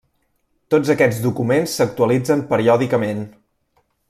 [0.73, 3.25] Tots aquests documents s’actualitzen periòdicament.